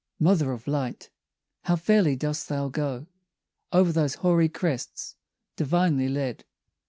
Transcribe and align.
Mother 0.19 0.51
of 0.51 0.65
light! 0.65 1.11
how 1.65 1.75
fairly 1.75 2.15
dost 2.15 2.49
thou 2.49 2.69
go 2.69 3.05
Over 3.71 3.91
those 3.91 4.15
hoary 4.15 4.49
crests, 4.49 5.15
divinely 5.55 6.09
led! 6.09 6.43